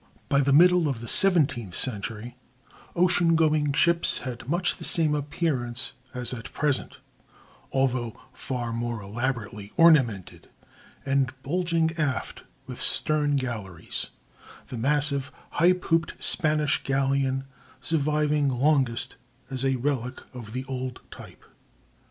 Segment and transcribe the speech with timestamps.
[0.29, 2.35] By the middle of the seventeenth century
[2.95, 10.49] ocean going ships had much the same appearance as at present,—although far more elaborately ornamented
[11.05, 14.07] and bulging aft with stern galleries,—the
[14.75, 17.43] massive, high pooped Spanish galleon
[17.79, 19.17] surviving longest
[19.51, 21.43] as a relic of the old type.